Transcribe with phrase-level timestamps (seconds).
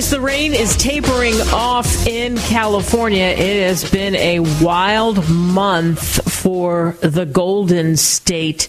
[0.00, 3.26] The rain is tapering off in California.
[3.26, 8.68] It has been a wild month for the Golden State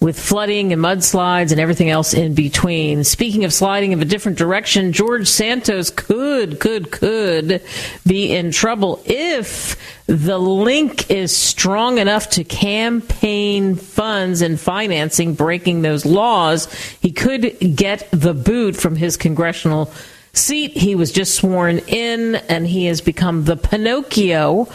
[0.00, 3.04] with flooding and mudslides and everything else in between.
[3.04, 7.62] Speaking of sliding in a different direction, George Santos could, could, could
[8.06, 15.82] be in trouble if the link is strong enough to campaign funds and financing breaking
[15.82, 16.72] those laws.
[17.00, 19.92] He could get the boot from his congressional
[20.32, 20.72] seat.
[20.72, 24.68] He was just sworn in and he has become the Pinocchio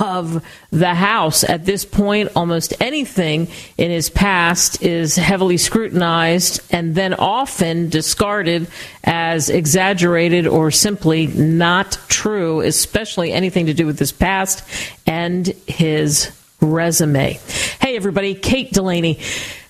[0.00, 1.44] of the House.
[1.44, 8.68] At this point, almost anything in his past is heavily scrutinized and then often discarded
[9.04, 14.64] as exaggerated or simply not true, especially anything to do with his past
[15.06, 17.38] and his resume.
[17.80, 19.20] Hey, everybody, Kate Delaney.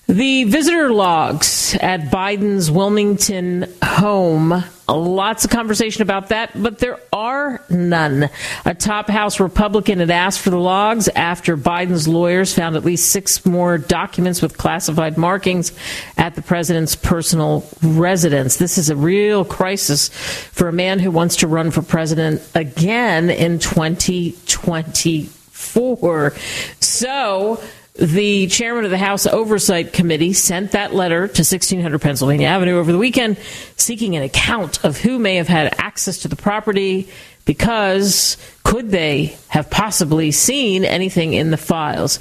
[0.09, 4.63] The visitor logs at Biden's Wilmington home.
[4.87, 8.31] Lots of conversation about that, but there are none.
[8.65, 13.11] A top House Republican had asked for the logs after Biden's lawyers found at least
[13.11, 15.73] six more documents with classified markings
[16.17, 18.55] at the president's personal residence.
[18.55, 23.29] This is a real crisis for a man who wants to run for president again
[23.29, 26.33] in 2024.
[26.79, 27.61] So,
[27.99, 32.91] the chairman of the House Oversight Committee sent that letter to 1600 Pennsylvania Avenue over
[32.91, 33.37] the weekend
[33.75, 37.09] seeking an account of who may have had access to the property
[37.45, 42.19] because could they have possibly seen anything in the files?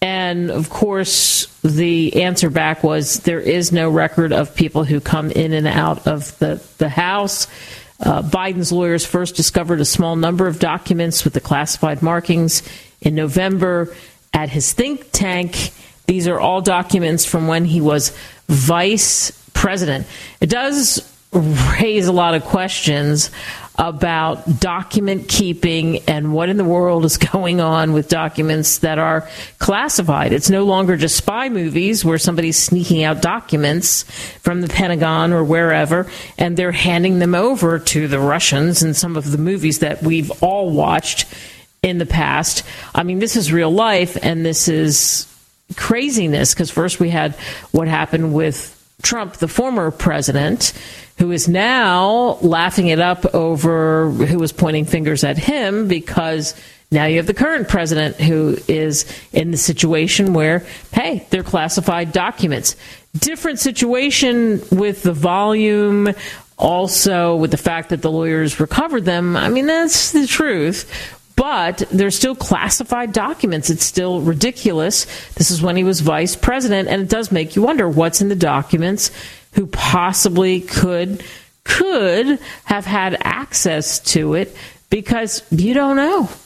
[0.00, 5.30] And of course, the answer back was there is no record of people who come
[5.30, 7.48] in and out of the, the House.
[7.98, 12.62] Uh, Biden's lawyers first discovered a small number of documents with the classified markings
[13.00, 13.94] in November
[14.36, 15.72] at his think tank.
[16.06, 18.16] These are all documents from when he was
[18.48, 20.06] vice president.
[20.42, 23.30] It does raise a lot of questions
[23.78, 29.26] about document keeping and what in the world is going on with documents that are
[29.58, 30.32] classified.
[30.32, 34.02] It's no longer just spy movies where somebody's sneaking out documents
[34.40, 39.16] from the Pentagon or wherever and they're handing them over to the Russians in some
[39.16, 41.26] of the movies that we've all watched
[41.86, 42.64] in the past.
[42.96, 45.32] I mean, this is real life and this is
[45.76, 47.34] craziness because first we had
[47.70, 50.72] what happened with Trump, the former president,
[51.18, 56.60] who is now laughing it up over who was pointing fingers at him because
[56.90, 62.10] now you have the current president who is in the situation where, hey, they're classified
[62.10, 62.74] documents.
[63.16, 66.08] Different situation with the volume,
[66.58, 69.36] also with the fact that the lawyers recovered them.
[69.36, 73.70] I mean, that's the truth but they're still classified documents.
[73.70, 75.04] It's still ridiculous.
[75.34, 78.28] This is when he was vice president, and it does make you wonder what's in
[78.28, 79.10] the documents,
[79.52, 81.22] who possibly could
[81.64, 84.56] could have had access to it
[84.90, 86.28] because you don't know.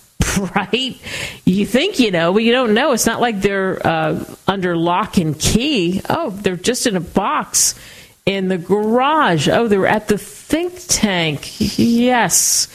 [0.54, 0.96] Right?
[1.44, 2.92] You think you know, but you don't know.
[2.92, 6.02] It's not like they're uh, under lock and key.
[6.08, 7.74] Oh, they're just in a box
[8.26, 9.48] in the garage.
[9.48, 11.58] Oh, they're at the think tank.
[11.58, 12.68] Yes.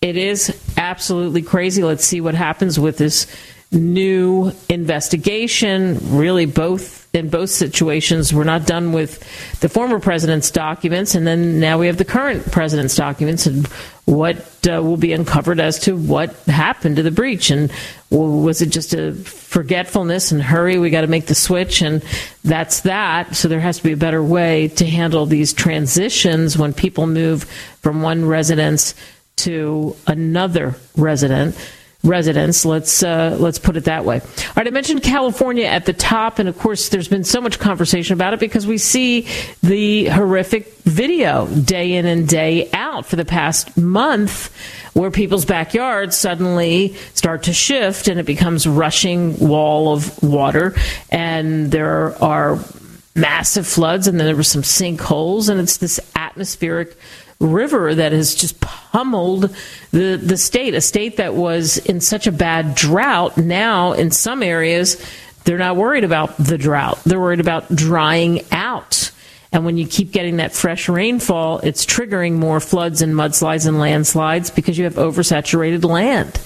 [0.00, 1.82] It is absolutely crazy.
[1.82, 3.26] Let's see what happens with this
[3.72, 5.98] new investigation.
[6.16, 9.18] Really, both in both situations, we're not done with
[9.60, 13.66] the former president's documents, and then now we have the current president's documents, and
[14.04, 14.36] what
[14.70, 17.72] uh, will be uncovered as to what happened to the breach, and
[18.10, 20.78] was it just a forgetfulness and hurry?
[20.78, 22.02] We got to make the switch, and
[22.44, 23.34] that's that.
[23.34, 27.44] So there has to be a better way to handle these transitions when people move
[27.82, 28.94] from one residence
[29.38, 31.56] to another resident
[32.04, 32.64] residence.
[32.64, 34.20] Let's uh, let's put it that way.
[34.20, 37.58] All right, I mentioned California at the top, and of course, there's been so much
[37.58, 39.26] conversation about it because we see
[39.62, 44.54] the horrific video day in and day out for the past month,
[44.94, 50.76] where people's backyards suddenly start to shift and it becomes rushing wall of water,
[51.10, 52.58] and there are
[53.16, 56.96] massive floods, and then there were some sinkholes, and it's this atmospheric
[57.40, 59.54] river that has just pummeled
[59.92, 63.36] the, the state, a state that was in such a bad drought.
[63.36, 65.02] Now, in some areas,
[65.44, 67.02] they're not worried about the drought.
[67.04, 69.12] They're worried about drying out.
[69.52, 73.78] And when you keep getting that fresh rainfall, it's triggering more floods and mudslides and
[73.78, 76.38] landslides because you have oversaturated land.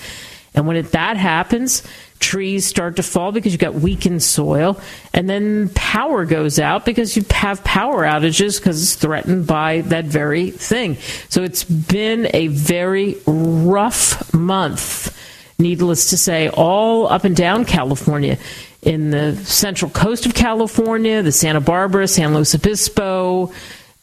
[0.54, 1.82] And when it, that happens,
[2.18, 4.80] trees start to fall because you've got weakened soil,
[5.14, 10.04] and then power goes out because you have power outages because it's threatened by that
[10.04, 10.96] very thing.
[11.28, 15.18] So it's been a very rough month,
[15.58, 18.38] needless to say, all up and down California.
[18.82, 23.52] In the central coast of California, the Santa Barbara, San Luis Obispo,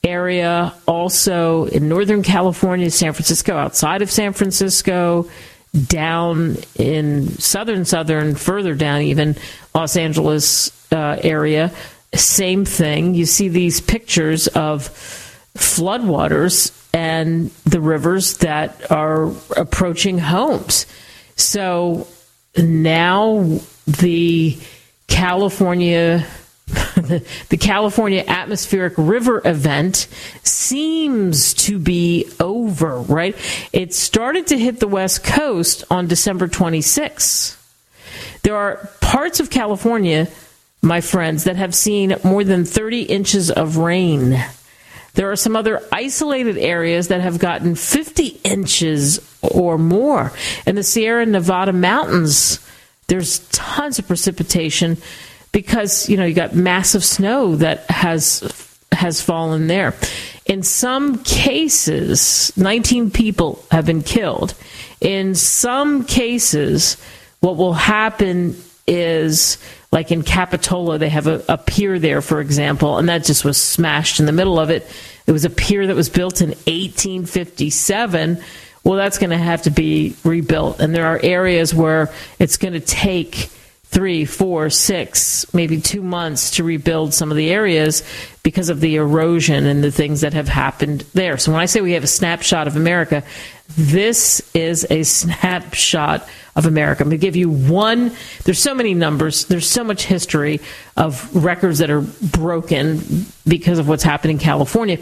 [0.04, 5.30] area, also in Northern California, San Francisco, outside of San Francisco,
[5.88, 9.36] down in southern, southern, further down, even
[9.76, 11.72] Los Angeles uh, area.
[12.14, 13.14] Same thing.
[13.14, 14.90] You see these pictures of
[15.56, 20.86] floodwaters and the rivers that are approaching homes.
[21.36, 22.08] So
[22.58, 24.58] now the
[25.08, 26.26] California
[26.70, 30.08] the California Atmospheric River event
[30.44, 33.36] seems to be over, right?
[33.74, 37.58] It started to hit the West Coast on December 26.
[38.44, 40.28] There are parts of California,
[40.82, 44.40] my friends, that have seen more than 30 inches of rain.
[45.16, 50.32] There are some other isolated areas that have gotten 50 inches or more.
[50.66, 52.60] In the Sierra Nevada mountains,
[53.08, 54.98] there's tons of precipitation
[55.52, 59.94] because you know you got massive snow that has has fallen there.
[60.46, 64.56] In some cases, 19 people have been killed.
[65.00, 66.98] In some cases,
[67.40, 69.60] what will happen is
[69.92, 73.62] like in Capitola, they have a, a, pier there, for example, and that just was
[73.62, 74.86] smashed in the middle of it.
[75.28, 78.44] It was a pier that was built in 1857.
[78.84, 80.80] Well, that's going to have to be rebuilt.
[80.80, 83.50] And there are areas where it's going to take
[83.90, 88.04] three, four, six, maybe two months to rebuild some of the areas
[88.44, 91.38] because of the erosion and the things that have happened there.
[91.40, 93.24] So when I say we have a snapshot of America,
[93.76, 97.02] this is a snapshot of America.
[97.02, 98.12] I'm going to give you one.
[98.44, 99.46] There's so many numbers.
[99.46, 100.62] There's so much history
[100.96, 105.00] of records that are broken because of what's happened in California.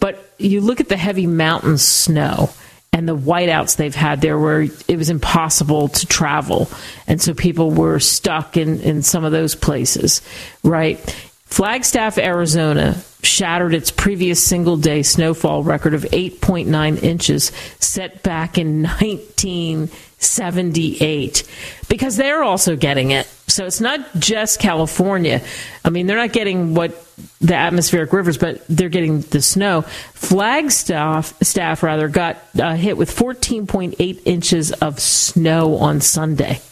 [0.00, 2.50] But you look at the heavy mountain snow
[2.92, 6.68] and the whiteouts they've had there where it was impossible to travel.
[7.06, 10.20] And so people were stuck in, in some of those places,
[10.62, 10.98] right?
[11.46, 18.82] Flagstaff, Arizona shattered its previous single day snowfall record of 8.9 inches set back in
[18.82, 21.44] 1978
[21.88, 23.26] because they're also getting it.
[23.52, 25.42] So it's not just California.
[25.84, 27.06] I mean, they're not getting what
[27.40, 29.82] the atmospheric rivers, but they're getting the snow.
[29.82, 36.62] Flagstaff staff rather got uh, hit with 14.8 inches of snow on Sunday,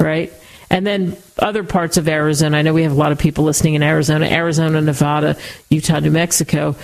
[0.00, 0.32] right?
[0.68, 2.58] And then other parts of Arizona.
[2.58, 5.36] I know we have a lot of people listening in Arizona, Arizona, Nevada,
[5.68, 6.74] Utah, New Mexico.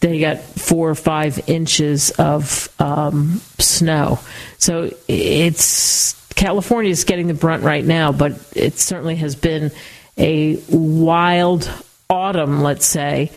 [0.00, 4.18] They got four or five inches of um, snow.
[4.58, 9.70] So it's California is getting the brunt right now, but it certainly has been
[10.16, 11.70] a wild
[12.08, 13.30] autumn, let's say,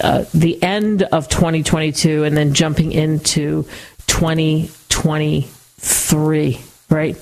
[0.00, 3.66] uh, the end of 2022 and then jumping into
[4.06, 6.60] 2023,
[6.90, 7.16] right?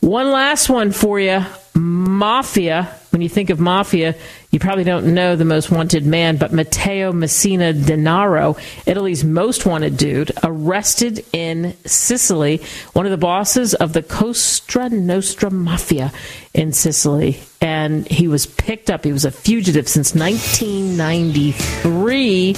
[0.00, 1.44] One last one for you
[1.76, 2.88] Mafia.
[3.10, 4.16] When you think of mafia,
[4.50, 9.96] you probably don't know the most wanted man, but Matteo Messina Denaro, Italy's most wanted
[9.96, 12.60] dude, arrested in Sicily,
[12.94, 16.12] one of the bosses of the Cosa Nostra Mafia
[16.54, 17.38] in Sicily.
[17.60, 19.04] And he was picked up.
[19.04, 22.52] He was a fugitive since 1993.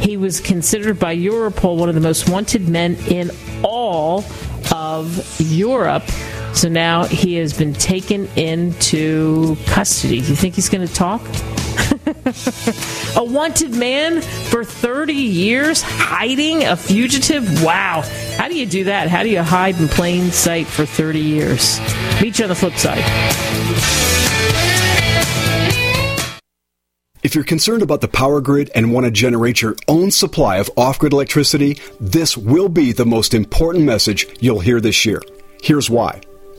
[0.00, 3.30] He was considered by Europol one of the most wanted men in
[3.62, 4.24] all
[4.72, 6.04] of Europe.
[6.52, 10.20] So now he has been taken into custody.
[10.20, 11.20] Do you think he's going to talk?
[13.16, 17.62] a wanted man for 30 years hiding a fugitive?
[17.62, 18.02] Wow.
[18.36, 19.08] How do you do that?
[19.08, 21.80] How do you hide in plain sight for 30 years?
[22.20, 23.04] Meet you on the flip side.
[27.22, 30.70] If you're concerned about the power grid and want to generate your own supply of
[30.76, 35.22] off grid electricity, this will be the most important message you'll hear this year.
[35.62, 36.22] Here's why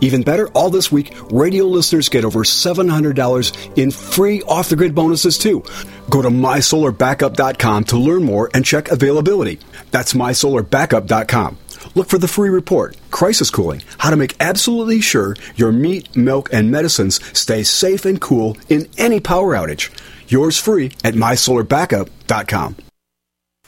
[0.00, 4.94] Even better, all this week, radio listeners get over $700 in free off the grid
[4.94, 5.64] bonuses too.
[6.10, 9.58] Go to mysolarbackup.com to learn more and check availability.
[9.90, 11.58] That's mysolarbackup.com.
[11.94, 16.52] Look for the free report, Crisis Cooling, how to make absolutely sure your meat, milk,
[16.52, 19.90] and medicines stay safe and cool in any power outage.
[20.28, 22.76] Yours free at mysolarbackup.com.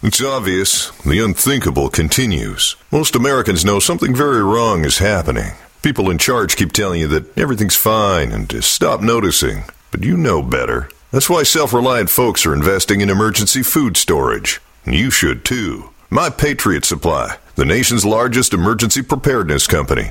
[0.02, 0.90] It's obvious.
[1.00, 2.76] The unthinkable continues.
[2.92, 5.54] Most Americans know something very wrong is happening.
[5.82, 9.64] People in charge keep telling you that everything's fine and to stop noticing.
[9.90, 10.88] But you know better.
[11.12, 14.60] That's why self reliant folks are investing in emergency food storage.
[14.84, 15.90] And You should too.
[16.10, 20.10] My Patriot Supply, the nation's largest emergency preparedness company,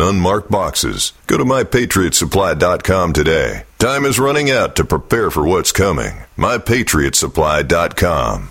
[0.00, 1.12] unmarked boxes.
[1.26, 3.64] Go to mypatriotsupply.com today.
[3.78, 6.24] Time is running out to prepare for what's coming.
[6.36, 8.50] mypatriotsupply.com.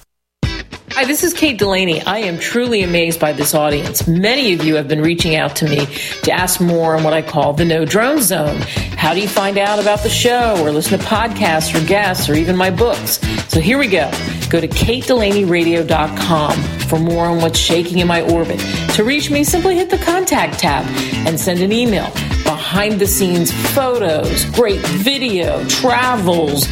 [0.98, 2.02] Hi, this is Kate Delaney.
[2.02, 4.08] I am truly amazed by this audience.
[4.08, 5.86] Many of you have been reaching out to me
[6.24, 8.60] to ask more on what I call the No Drone Zone.
[8.98, 12.34] How do you find out about the show or listen to podcasts or guests or
[12.34, 13.20] even my books?
[13.50, 14.10] So here we go.
[14.50, 18.60] Go to katedelaneyradio.com for more on what's shaking in my orbit.
[18.96, 20.84] To reach me, simply hit the contact tab
[21.28, 22.10] and send an email.
[22.44, 26.68] Behind the scenes photos, great video, travels,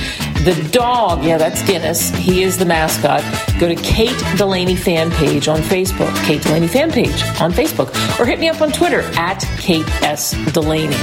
[0.46, 2.10] the dog, yeah, that's Guinness.
[2.10, 3.24] He is the mascot.
[3.60, 8.26] Go to Kate Delaney fan page on Facebook, Kate Delaney fan page on Facebook, or
[8.26, 10.34] hit me up on Twitter at Kate S.
[10.54, 10.96] Delaney.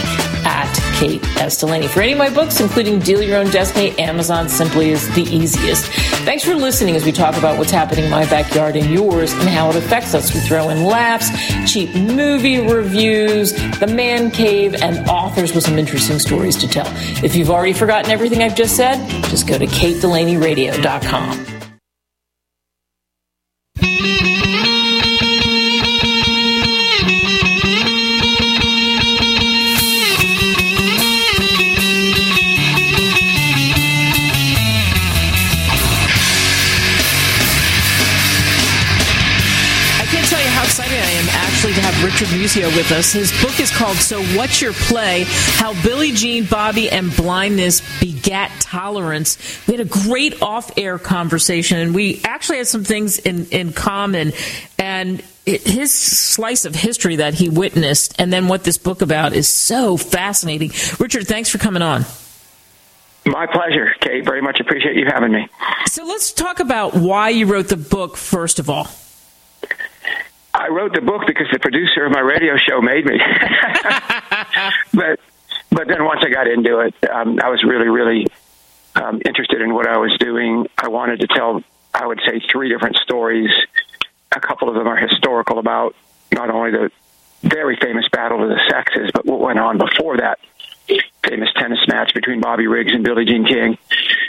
[0.63, 1.59] At Kate S.
[1.59, 1.89] Delaney.
[1.89, 5.87] For any of my books, including Deal Your Own Destiny, Amazon simply is the easiest.
[6.25, 9.49] Thanks for listening as we talk about what's happening in my backyard and yours and
[9.49, 10.33] how it affects us.
[10.33, 11.31] We throw in laughs,
[11.71, 16.87] cheap movie reviews, the man cave, and authors with some interesting stories to tell.
[17.25, 21.52] If you've already forgotten everything I've just said, just go to katedelaneyradio.com.
[42.63, 43.13] Musio with us.
[43.13, 45.25] His book is called So What's Your Play?
[45.27, 49.39] How Billie Jean, Bobby, and Blindness Begat Tolerance.
[49.67, 53.73] We had a great off air conversation, and we actually had some things in, in
[53.73, 54.33] common.
[54.79, 59.49] And his slice of history that he witnessed, and then what this book about is
[59.49, 60.71] so fascinating.
[60.99, 62.05] Richard, thanks for coming on.
[63.25, 64.25] My pleasure, Kate.
[64.25, 65.49] Very much appreciate you having me.
[65.87, 68.89] So let's talk about why you wrote the book, first of all.
[70.55, 73.19] I wrote the book because the producer of my radio show made me.
[74.95, 75.21] but
[75.71, 78.27] but then once I got into it, um, I was really really
[78.95, 80.67] um, interested in what I was doing.
[80.77, 81.63] I wanted to tell,
[81.95, 83.51] I would say, three different stories.
[84.31, 85.95] A couple of them are historical about
[86.33, 86.91] not only the
[87.43, 90.39] very famous battle of the sexes, but what went on before that
[91.25, 93.79] famous tennis match between Bobby Riggs and Billie Jean King.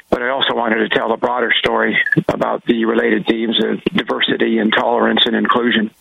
[0.09, 4.59] But I also wanted to tell a broader story about the related themes of diversity
[4.59, 5.91] and tolerance and inclusion.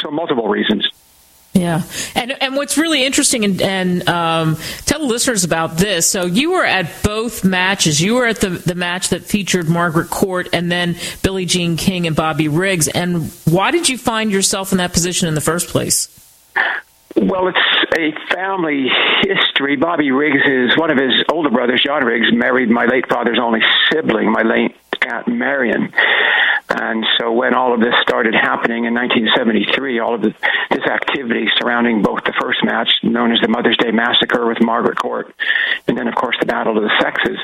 [0.00, 0.88] So multiple reasons.
[1.54, 1.82] Yeah,
[2.16, 6.10] and and what's really interesting, and, and um, tell the listeners about this.
[6.10, 8.00] So you were at both matches.
[8.00, 12.08] You were at the the match that featured Margaret Court, and then Billie Jean King
[12.08, 12.88] and Bobby Riggs.
[12.88, 16.08] And why did you find yourself in that position in the first place?
[17.14, 17.58] Well, it's
[17.96, 18.88] a family
[19.22, 19.76] history.
[19.76, 23.60] Bobby Riggs is one of his older brothers, John Riggs, married my late father's only
[23.92, 24.74] sibling, my late
[25.06, 25.92] Aunt Marion.
[26.68, 30.34] And so when all of this started happening in 1973, all of the,
[30.70, 34.98] this activity surrounding both the first match, known as the Mother's Day Massacre with Margaret
[34.98, 35.34] Court,
[35.86, 37.38] and then, of course, the Battle of the Sexes,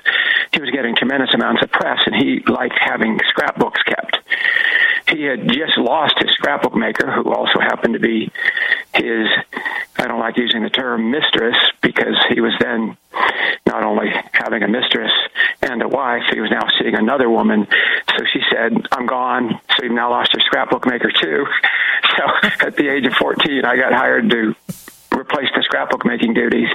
[0.53, 4.19] he was getting tremendous amounts of press, and he liked having scrapbooks kept.
[5.09, 8.31] He had just lost his scrapbook maker, who also happened to be
[8.95, 9.29] his,
[9.99, 12.97] I don't like using the term mistress, because he was then
[13.67, 15.13] not only having a mistress
[15.63, 17.67] and a wife, he was now seeing another woman.
[18.17, 19.61] So she said, I'm gone.
[19.77, 21.47] So you've now lost your scrapbook maker too.
[22.17, 22.25] So
[22.67, 24.55] at the age of 14, I got hired to
[25.17, 26.69] replace the scrapbook making duties.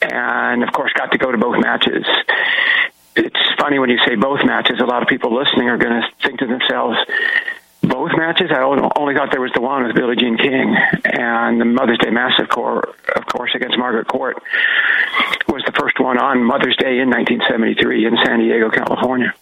[0.00, 2.04] And of course, got to go to both matches.
[3.16, 6.08] It's funny when you say both matches, a lot of people listening are going to
[6.22, 6.98] think to themselves,
[7.88, 8.50] both matches.
[8.50, 12.10] I only thought there was the one with Billie Jean King, and the Mother's Day
[12.10, 12.78] Massacre,
[13.16, 14.36] of course, against Margaret Court
[15.48, 19.34] was the first one on Mother's Day in 1973 in San Diego, California.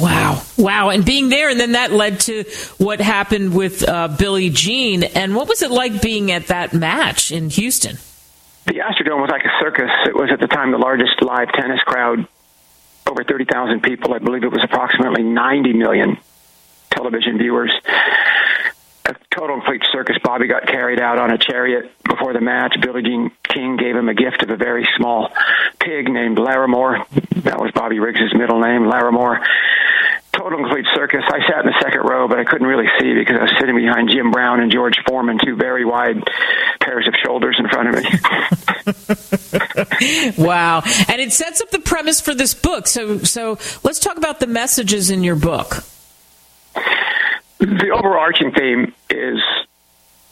[0.00, 0.42] Wow.
[0.58, 0.90] Wow.
[0.90, 2.44] And being there, and then that led to
[2.78, 5.04] what happened with uh, Billie Jean.
[5.04, 7.96] And what was it like being at that match in Houston?
[8.66, 9.90] The Astrodome was like a circus.
[10.06, 12.26] It was at the time the largest live tennis crowd,
[13.06, 14.14] over 30,000 people.
[14.14, 16.16] I believe it was approximately 90 million
[16.94, 17.74] television viewers.
[19.06, 20.16] A total complete circus.
[20.22, 22.76] Bobby got carried out on a chariot before the match.
[22.80, 25.30] Billie Jean King gave him a gift of a very small
[25.78, 27.06] pig named Larimore.
[27.42, 29.44] That was Bobby Riggs' middle name, Larimore
[30.36, 31.22] total complete circus.
[31.26, 33.76] I sat in the second row, but I couldn't really see because I was sitting
[33.76, 36.22] behind Jim Brown and George Foreman, two very wide
[36.80, 38.02] pairs of shoulders in front of me.
[40.44, 40.82] wow.
[41.08, 42.86] And it sets up the premise for this book.
[42.86, 45.84] So so let's talk about the messages in your book.
[47.60, 49.38] The overarching theme is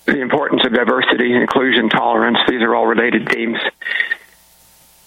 [0.06, 2.38] the importance of diversity, inclusion, tolerance.
[2.48, 3.58] These are all related themes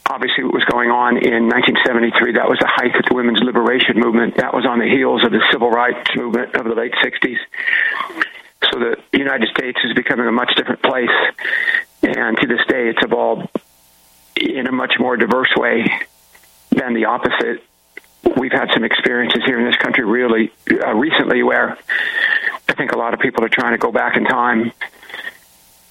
[0.10, 2.34] obviously what was going on in 1973.
[2.34, 4.38] That was the height of the women's liberation movement.
[4.38, 7.38] That was on the heels of the civil rights movement of the late 60s.
[8.72, 11.16] So the United States is becoming a much different place.
[12.04, 13.50] And to this day, it's evolved
[14.36, 15.86] in a much more diverse way
[16.72, 17.64] than the opposite.
[18.38, 21.78] We've had some experiences here in this country really uh, recently where
[22.68, 24.72] I think a lot of people are trying to go back in time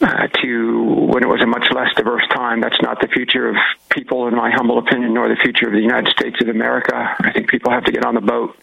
[0.00, 2.60] uh, to when it was a much less diverse time.
[2.60, 3.56] That's not the future of
[3.88, 7.16] people, in my humble opinion, nor the future of the United States of America.
[7.18, 8.56] I think people have to get on the boat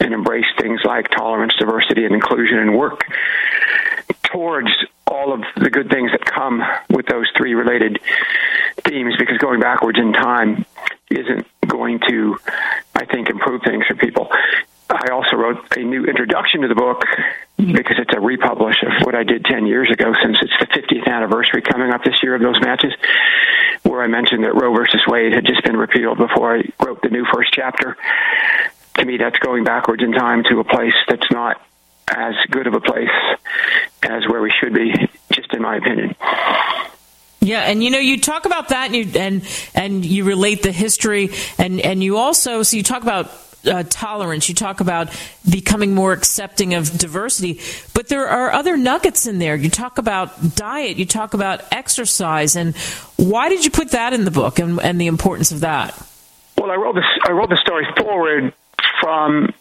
[0.00, 3.04] and embrace things like tolerance, diversity, and inclusion and work
[4.24, 4.68] towards
[5.06, 7.98] all of the good things that come with those three related
[8.84, 10.64] themes because going backwards in time
[11.10, 12.38] isn't going to,
[12.94, 14.30] I think, improve things for people.
[14.90, 17.04] I also wrote a new introduction to the book
[17.58, 21.06] because it's a republish of what I did 10 years ago since it's the 50th
[21.06, 22.94] anniversary coming up this year of those matches,
[23.82, 27.10] where I mentioned that Roe versus Wade had just been repealed before I wrote the
[27.10, 27.96] new first chapter.
[28.94, 31.60] To me, that's going backwards in time to a place that's not
[32.08, 33.10] as good of a place
[34.02, 34.92] as where we should be,
[35.30, 36.16] just in my opinion.
[37.48, 39.42] Yeah, and you know, you talk about that, and you, and
[39.74, 43.30] and you relate the history, and and you also so you talk about
[43.66, 44.50] uh, tolerance.
[44.50, 45.08] You talk about
[45.48, 47.58] becoming more accepting of diversity,
[47.94, 49.56] but there are other nuggets in there.
[49.56, 50.98] You talk about diet.
[50.98, 52.76] You talk about exercise, and
[53.16, 55.98] why did you put that in the book and, and the importance of that?
[56.58, 57.04] Well, I wrote this.
[57.26, 58.52] I wrote the story forward
[59.00, 59.54] from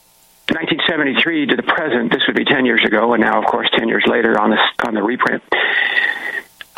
[0.52, 2.12] 1973 to the present.
[2.12, 4.60] This would be 10 years ago, and now, of course, 10 years later on this
[4.86, 5.42] on the reprint.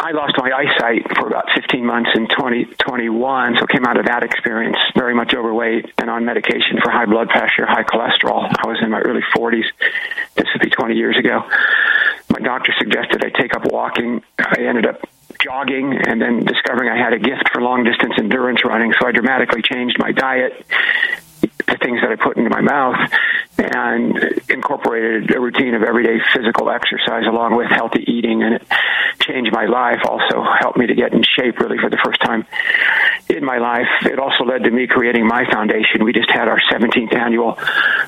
[0.01, 4.23] I lost my eyesight for about 15 months in 2021, so came out of that
[4.23, 8.47] experience very much overweight and on medication for high blood pressure, high cholesterol.
[8.47, 9.65] I was in my early 40s.
[10.35, 11.43] This would be 20 years ago.
[12.29, 14.23] My doctor suggested I take up walking.
[14.39, 15.01] I ended up
[15.37, 19.11] jogging and then discovering I had a gift for long distance endurance running, so I
[19.11, 20.65] dramatically changed my diet,
[21.69, 22.97] the things that I put into my mouth,
[23.57, 24.17] and
[24.49, 28.63] incorporated a routine of everyday physical exercise along with healthy eating and it
[29.21, 32.45] changed my life also helped me to get in shape really for the first time
[33.27, 33.87] in my life.
[34.03, 36.03] It also led to me creating my foundation.
[36.03, 37.53] We just had our 17th annual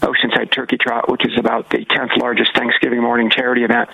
[0.01, 3.89] oceanside turkey trot which is about the 10th largest thanksgiving morning charity event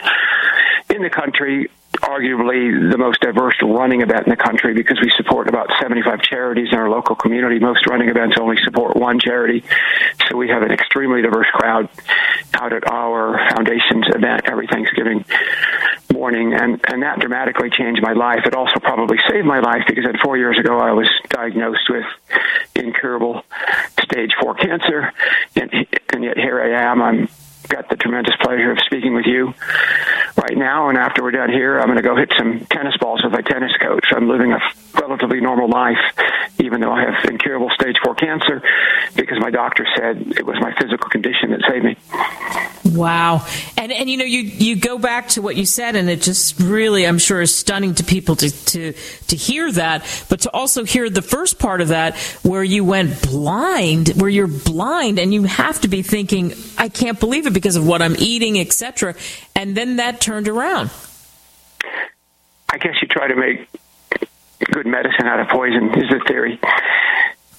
[0.89, 1.69] in the country
[2.08, 6.70] arguably the most diverse running event in the country because we support about 75 charities
[6.72, 7.60] in our local community.
[7.60, 9.63] Most running events only support one charity.
[10.28, 11.89] So we have an extremely diverse crowd
[12.54, 15.26] out at our foundation's event every Thanksgiving
[16.13, 16.54] morning.
[16.54, 18.46] And, and that dramatically changed my life.
[18.46, 22.06] It also probably saved my life because at four years ago I was diagnosed with
[22.74, 23.43] incurable
[24.04, 25.12] stage four cancer.
[25.56, 25.72] And,
[26.13, 27.02] and yet here I am.
[27.02, 27.28] I'm
[27.67, 29.53] got the tremendous pleasure of speaking with you
[30.38, 30.89] right now.
[30.89, 33.41] And after we're done here, I'm going to go hit some tennis balls with my
[33.41, 34.06] tennis coach.
[34.12, 34.60] I'm living a
[34.99, 35.97] relatively normal life,
[36.60, 38.62] even though I have incurable stage four cancer,
[39.15, 41.97] because my doctor said it was my physical condition that saved me.
[42.95, 43.45] Wow.
[43.75, 46.60] And and you know you you go back to what you said and it just
[46.60, 50.84] really I'm sure is stunning to people to to to hear that but to also
[50.84, 55.43] hear the first part of that where you went blind where you're blind and you
[55.43, 59.15] have to be thinking I can't believe it because of what I'm eating etc
[59.56, 60.91] and then that turned around.
[62.70, 63.67] I guess you try to make
[64.72, 66.60] good medicine out of poison is the theory.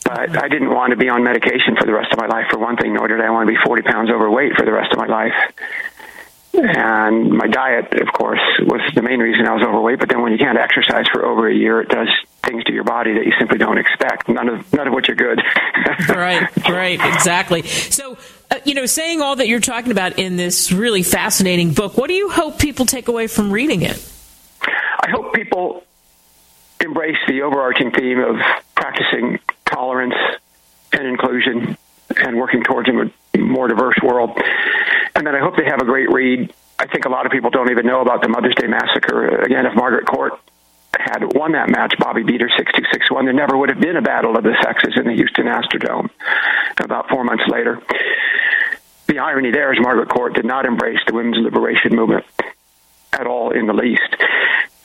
[0.05, 2.59] But I didn't want to be on medication for the rest of my life, for
[2.59, 4.99] one thing, nor did I want to be 40 pounds overweight for the rest of
[4.99, 5.35] my life.
[6.55, 9.99] And my diet, of course, was the main reason I was overweight.
[9.99, 12.09] But then when you can't exercise for over a year, it does
[12.45, 14.29] things to your body that you simply don't expect.
[14.29, 15.43] None of none of which are good.
[16.09, 17.63] right, right, exactly.
[17.63, 18.17] So
[18.51, 21.97] uh, uh, you know, saying all that you're talking about in this really fascinating book,
[21.97, 24.13] what do you hope people take away from reading it?
[24.63, 25.85] I hope people
[26.81, 28.37] embrace the overarching theme of
[28.75, 30.15] practicing tolerance
[30.93, 31.77] and inclusion
[32.17, 34.39] and working towards a more diverse world.
[35.15, 36.53] And then I hope they have a great read.
[36.79, 39.43] I think a lot of people don't even know about the Mother's Day Massacre.
[39.43, 40.35] Again, if Margaret Court
[40.99, 43.81] had won that match, Bobby beat her 6 2 6 1, there never would have
[43.81, 46.11] been a battle of the sexes in the Houston Astrodome
[46.79, 47.81] about four months later.
[49.07, 52.27] The irony there is Margaret Court did not embrace the women's liberation movement
[53.13, 54.17] at all in the least.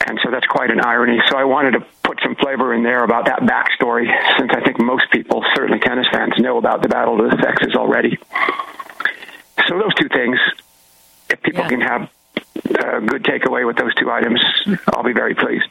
[0.06, 1.18] And so that's quite an irony.
[1.28, 4.06] So I wanted to put some flavor in there about that backstory,
[4.38, 7.74] since I think most people, certainly tennis fans, know about the battle of the sexes
[7.74, 8.18] already.
[9.66, 10.38] So those two things,
[11.30, 11.68] if people yeah.
[11.68, 12.10] can have
[12.64, 14.40] a good takeaway with those two items,
[14.88, 15.66] I'll be very pleased.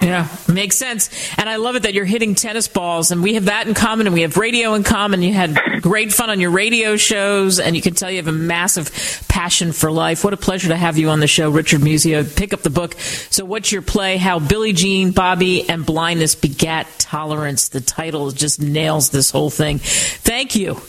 [0.00, 1.10] Yeah, makes sense.
[1.38, 4.06] And I love it that you're hitting tennis balls, and we have that in common,
[4.06, 5.22] and we have radio in common.
[5.22, 8.32] You had great fun on your radio shows, and you can tell you have a
[8.32, 8.90] massive
[9.28, 10.24] passion for life.
[10.24, 12.24] What a pleasure to have you on the show, Richard Musio.
[12.36, 12.94] Pick up the book.
[12.94, 14.16] So, what's your play?
[14.16, 17.68] How Billie Jean, Bobby, and blindness begat tolerance.
[17.68, 19.78] The title just nails this whole thing.
[19.78, 20.80] Thank you.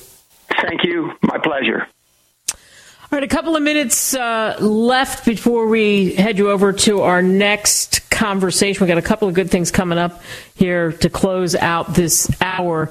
[0.61, 1.11] Thank you.
[1.23, 1.87] My pleasure.
[3.11, 7.21] All right, a couple of minutes uh, left before we head you over to our
[7.21, 8.79] next conversation.
[8.79, 10.21] We've got a couple of good things coming up
[10.55, 12.89] here to close out this hour,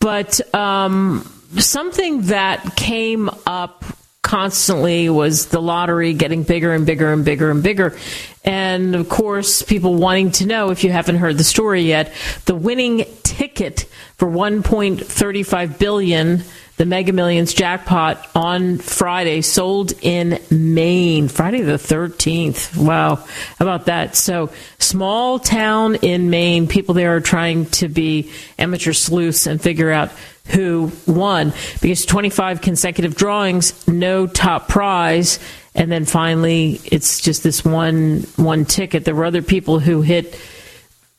[0.00, 1.20] but um,
[1.56, 3.84] something that came up
[4.22, 7.96] constantly was the lottery getting bigger and bigger and bigger and bigger.
[8.44, 12.12] And of course, people wanting to know if you haven't heard the story yet,
[12.46, 13.82] the winning ticket
[14.16, 16.42] for 1.35 billion
[16.80, 22.74] the Mega Millions jackpot on Friday, sold in Maine, Friday the 13th.
[22.74, 23.16] Wow.
[23.16, 23.26] How
[23.60, 24.16] about that?
[24.16, 29.90] So, small town in Maine, people there are trying to be amateur sleuths and figure
[29.90, 30.10] out
[30.46, 35.38] who won because 25 consecutive drawings, no top prize.
[35.74, 39.04] And then finally, it's just this one one ticket.
[39.04, 40.34] There were other people who hit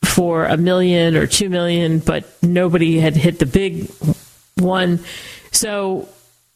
[0.04, 3.88] for a million or two million, but nobody had hit the big
[4.56, 4.98] one.
[5.52, 6.08] So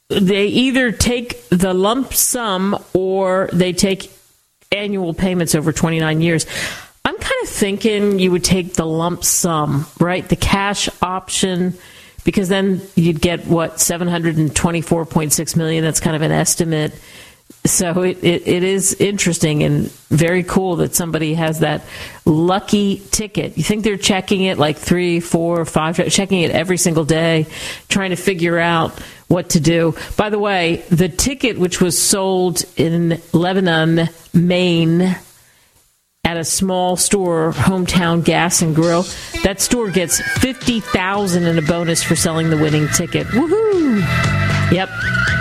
[0.08, 4.12] they either take the lump sum or they take
[4.72, 6.46] annual payments over 29 years.
[7.04, 10.28] I'm kind of thinking you would take the lump sum, right?
[10.28, 11.78] The cash option
[12.24, 16.92] because then you'd get what 724.6 million that's kind of an estimate
[17.64, 21.82] so it, it, it is interesting and very cool that somebody has that
[22.24, 23.56] lucky ticket.
[23.56, 27.46] You think they're checking it like three, four, five, checking it every single day,
[27.88, 29.96] trying to figure out what to do.
[30.16, 35.16] By the way, the ticket which was sold in Lebanon, Maine,
[36.24, 39.04] at a small store, hometown gas and grill,
[39.44, 43.28] that store gets fifty thousand in a bonus for selling the winning ticket.
[43.28, 44.55] Woohoo!
[44.72, 44.90] Yep.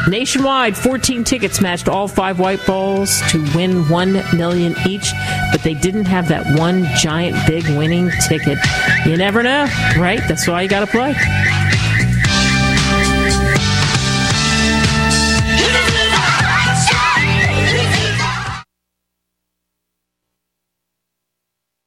[0.08, 5.12] Nationwide, 14 tickets matched all five white balls to win 1 million each,
[5.52, 8.60] but they didn't have that one giant big winning ticket.
[9.06, 10.22] You never know, right?
[10.28, 11.16] That's why you got to play.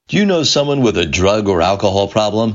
[0.09, 2.55] Do you know someone with a drug or alcohol problem?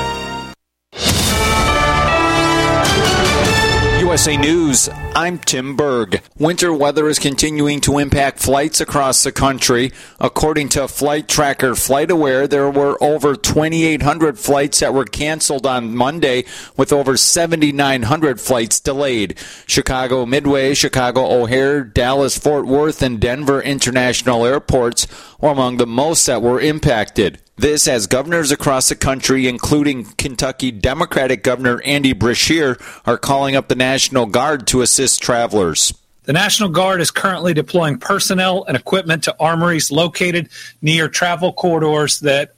[4.11, 6.21] USA News, I'm Tim Berg.
[6.37, 9.93] Winter weather is continuing to impact flights across the country.
[10.19, 16.43] According to flight tracker FlightAware, there were over 2,800 flights that were canceled on Monday,
[16.75, 19.39] with over 7,900 flights delayed.
[19.65, 25.07] Chicago Midway, Chicago O'Hare, Dallas Fort Worth, and Denver International airports
[25.39, 27.39] were among the most that were impacted.
[27.61, 33.67] This as governors across the country, including Kentucky Democratic Governor Andy Beshear, are calling up
[33.67, 35.93] the National Guard to assist travelers.
[36.23, 40.49] The National Guard is currently deploying personnel and equipment to armories located
[40.81, 42.55] near travel corridors that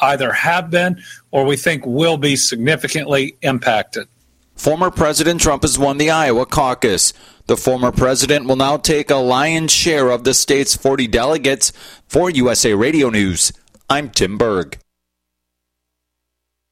[0.00, 4.08] either have been or we think will be significantly impacted.
[4.56, 7.12] Former President Trump has won the Iowa caucus.
[7.46, 11.72] The former president will now take a lion's share of the state's 40 delegates.
[12.08, 13.52] For USA Radio News,
[13.92, 14.78] I'm Tim Berg.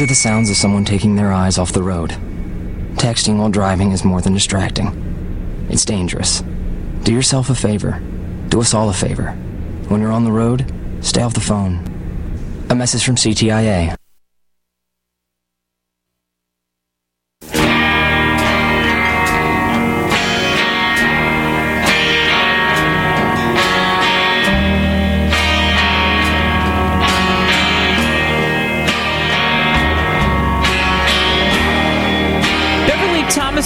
[0.00, 2.12] These are the sounds of someone taking their eyes off the road.
[2.94, 5.66] Texting while driving is more than distracting.
[5.68, 6.42] It's dangerous.
[7.02, 8.00] Do yourself a favor.
[8.48, 9.32] Do us all a favor.
[9.88, 10.64] When you're on the road,
[11.02, 11.84] stay off the phone.
[12.70, 13.99] A message from CTIA.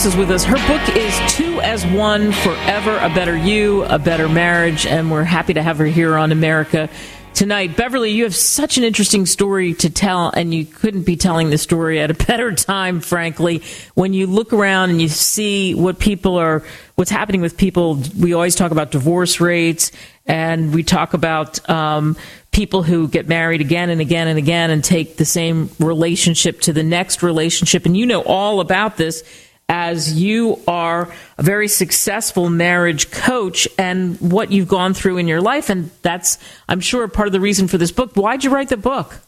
[0.05, 0.45] Is with us.
[0.45, 5.25] Her book is Two as One Forever, A Better You, A Better Marriage, and we're
[5.25, 6.91] happy to have her here on America
[7.33, 7.75] tonight.
[7.75, 11.57] Beverly, you have such an interesting story to tell, and you couldn't be telling the
[11.57, 13.63] story at a better time, frankly.
[13.95, 16.63] When you look around and you see what people are,
[16.97, 19.91] what's happening with people, we always talk about divorce rates,
[20.27, 22.15] and we talk about um,
[22.53, 26.75] people who get married again and again and again and take the same relationship to
[26.75, 27.87] the next relationship.
[27.87, 29.23] And you know all about this
[29.69, 35.41] as you are a very successful marriage coach and what you've gone through in your
[35.41, 35.71] life.
[35.71, 38.15] And that's, I'm sure, part of the reason for this book.
[38.15, 39.21] Why'd you write the book?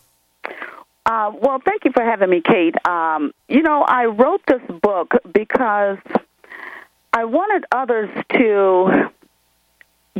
[1.07, 2.75] Uh, well, thank you for having me, Kate.
[2.87, 5.99] Um, you know, I wrote this book because
[7.12, 9.11] I wanted others to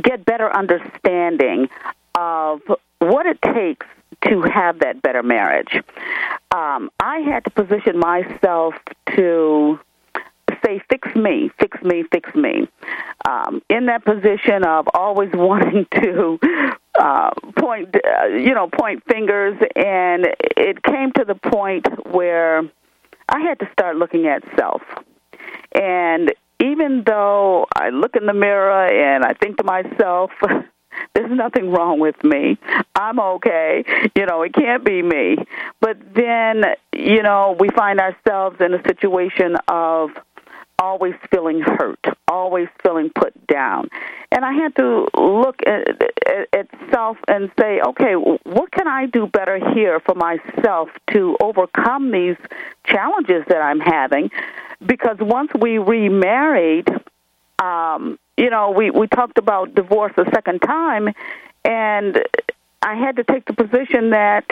[0.01, 1.69] get better understanding
[2.15, 2.61] of
[2.99, 3.85] what it takes
[4.27, 5.81] to have that better marriage.
[6.51, 8.73] Um, I had to position myself
[9.15, 9.79] to
[10.67, 12.67] say, fix me, fix me, fix me.
[13.27, 16.39] Um, in that position of always wanting to
[16.99, 22.59] uh, point, uh, you know, point fingers, and it came to the point where
[23.29, 24.81] I had to start looking at self.
[25.73, 30.31] And even though I look in the mirror and I think to myself,
[31.13, 32.57] there's nothing wrong with me.
[32.95, 33.83] I'm okay.
[34.15, 35.37] You know, it can't be me.
[35.81, 36.63] But then,
[36.95, 40.09] you know, we find ourselves in a situation of
[40.79, 43.89] always feeling hurt, always feeling put down.
[44.31, 45.87] And I had to look at,
[46.25, 51.37] at, at self and say, okay, what can I do better here for myself to
[51.41, 52.37] overcome these
[52.85, 54.29] challenges that I'm having?
[54.85, 56.87] Because once we remarried,
[57.59, 61.09] um, you know, we, we talked about divorce a second time,
[61.65, 62.21] and
[62.83, 64.45] I had to take the position that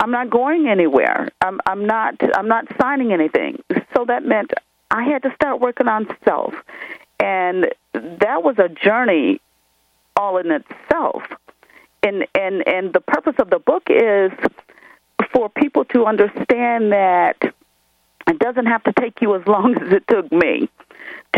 [0.00, 1.28] I'm not going anywhere.
[1.40, 2.16] I'm, I'm not.
[2.36, 3.62] I'm not signing anything.
[3.96, 4.52] So that meant
[4.92, 6.54] I had to start working on self.
[7.18, 9.40] And that was a journey
[10.16, 11.22] all in itself.
[12.02, 14.32] And and and the purpose of the book is
[15.32, 17.36] for people to understand that
[18.28, 20.68] it doesn't have to take you as long as it took me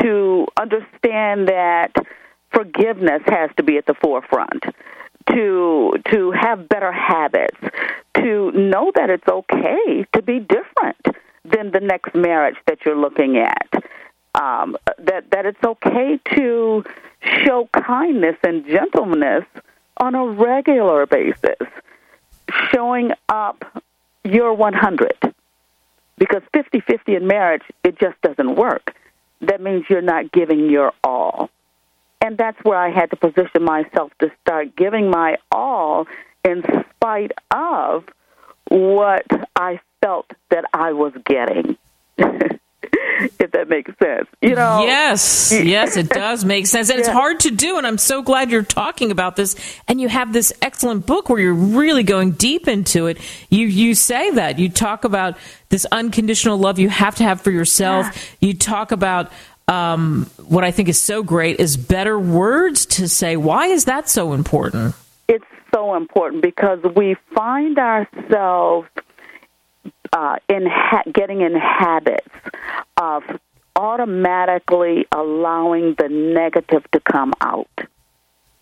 [0.00, 1.92] to understand that
[2.52, 4.64] forgiveness has to be at the forefront
[5.30, 7.58] to to have better habits
[8.16, 13.37] to know that it's okay to be different than the next marriage that you're looking
[13.37, 13.68] at.
[14.35, 16.85] Um, that that it's okay to
[17.44, 19.44] show kindness and gentleness
[19.98, 21.68] on a regular basis
[22.72, 23.64] showing up
[24.24, 25.12] your 100
[26.18, 28.94] because 50-50 in marriage it just doesn't work.
[29.40, 31.50] That means you're not giving your all.
[32.20, 36.07] And that's where I had to position myself to start giving my all
[36.44, 38.04] in spite of
[38.68, 41.76] what I felt that I was getting.
[42.16, 44.28] if that makes sense.
[44.40, 44.84] You know.
[44.84, 45.52] Yes.
[45.64, 46.90] Yes, it does make sense.
[46.90, 47.06] And yeah.
[47.06, 49.56] it's hard to do and I'm so glad you're talking about this
[49.88, 53.18] and you have this excellent book where you're really going deep into it.
[53.50, 54.58] You you say that.
[54.58, 55.36] You talk about
[55.70, 58.06] this unconditional love you have to have for yourself.
[58.40, 58.48] Yeah.
[58.48, 59.32] You talk about
[59.66, 63.36] um, what I think is so great is better words to say.
[63.36, 64.94] Why is that so important?
[65.28, 68.88] It's so important because we find ourselves
[70.14, 72.29] uh, in ha- getting in habits
[72.96, 73.22] of
[73.77, 77.68] automatically allowing the negative to come out.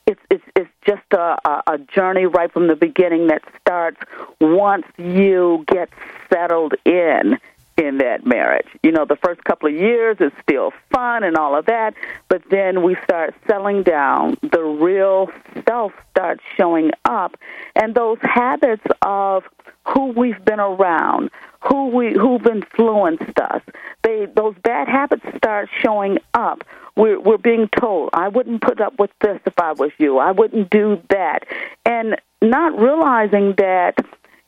[0.06, 1.36] It's, it's, it's just a,
[1.66, 3.98] a journey right from the beginning that starts
[4.40, 5.90] once you get
[6.32, 7.38] settled in
[7.76, 8.66] in that marriage.
[8.82, 11.94] You know, the first couple of years is still fun and all of that,
[12.28, 14.36] but then we start settling down.
[14.42, 15.30] The real
[15.68, 17.36] self starts showing up,
[17.74, 19.44] and those habits of
[19.84, 23.62] who we've been around, who we who've influenced us,
[24.02, 26.64] they those bad habits start showing up.
[26.96, 30.18] We're we're being told, I wouldn't put up with this if I was you.
[30.18, 31.46] I wouldn't do that,
[31.84, 33.94] and not realizing that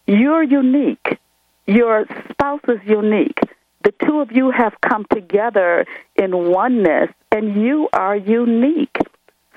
[0.06, 1.18] you're unique
[1.66, 3.40] your spouse is unique.
[3.84, 8.96] The two of you have come together in oneness, and you are unique.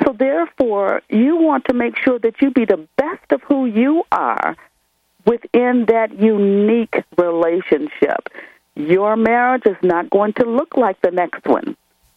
[0.06, 4.04] So, therefore, you want to make sure that you be the best of who you
[4.12, 4.56] are
[5.28, 8.30] within that unique relationship.
[8.76, 11.76] Your marriage is not going to look like the next one.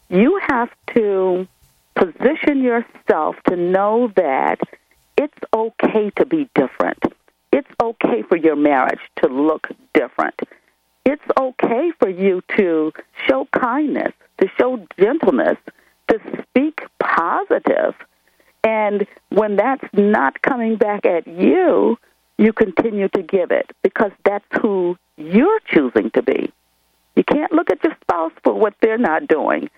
[0.08, 1.46] You have to
[1.94, 4.60] position yourself to know that
[5.16, 7.02] it's okay to be different.
[7.52, 10.38] It's okay for your marriage to look different.
[11.04, 12.92] It's okay for you to
[13.26, 15.56] show kindness, to show gentleness,
[16.08, 17.94] to speak positive.
[18.62, 21.98] And when that's not coming back at you,
[22.40, 26.50] you continue to give it because that's who you're choosing to be.
[27.14, 29.68] You can't look at your spouse for what they're not doing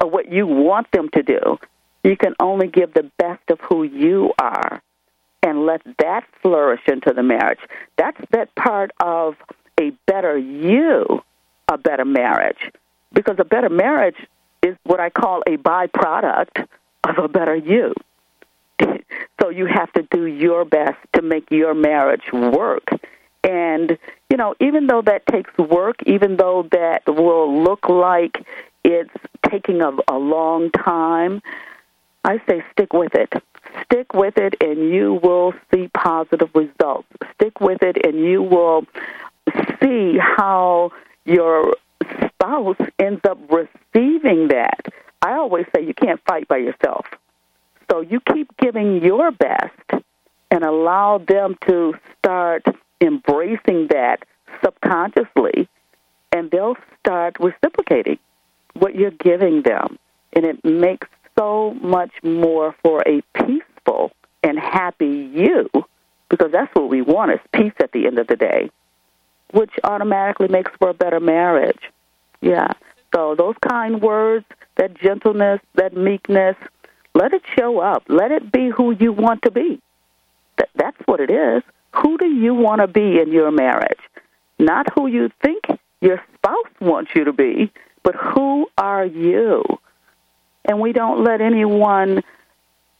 [0.00, 1.58] or what you want them to do.
[2.02, 4.82] You can only give the best of who you are
[5.44, 7.60] and let that flourish into the marriage.
[7.96, 9.36] That's that part of
[9.80, 11.22] a better you,
[11.70, 12.72] a better marriage.
[13.12, 14.16] Because a better marriage
[14.60, 16.66] is what I call a byproduct
[17.04, 17.94] of a better you.
[19.40, 22.88] so you have to do your best to make your marriage work.
[23.44, 23.98] And,
[24.30, 28.46] you know, even though that takes work, even though that will look like
[28.84, 29.10] it's
[29.50, 31.42] taking a, a long time,
[32.24, 33.32] I say stick with it
[33.84, 37.08] Stick with it and you will see positive results.
[37.34, 38.84] Stick with it and you will
[39.80, 40.92] see how
[41.24, 41.74] your
[42.26, 44.86] spouse ends up receiving that.
[45.20, 47.06] I always say you can't fight by yourself.
[47.92, 50.04] So you keep giving your best
[50.50, 52.64] and allow them to start
[53.02, 54.20] embracing that
[54.64, 55.68] subconsciously,
[56.34, 58.18] and they'll start reciprocating
[58.72, 59.98] what you're giving them.
[60.32, 61.06] And it makes
[61.38, 65.68] so much more for a peaceful and happy you,
[66.30, 68.70] because that's what we want is peace at the end of the day,
[69.50, 71.90] which automatically makes for a better marriage.
[72.40, 72.72] Yeah.
[73.14, 76.56] So those kind words, that gentleness, that meekness,
[77.14, 78.04] let it show up.
[78.08, 79.80] Let it be who you want to be.
[80.56, 81.62] Th- that's what it is.
[81.96, 84.00] Who do you want to be in your marriage?
[84.58, 85.64] Not who you think
[86.00, 87.70] your spouse wants you to be,
[88.02, 89.62] but who are you?
[90.64, 92.22] and we don't let anyone